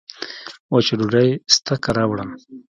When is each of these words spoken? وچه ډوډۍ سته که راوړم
وچه 0.73 0.93
ډوډۍ 0.99 1.29
سته 1.55 1.73
که 1.83 1.89
راوړم 1.97 2.29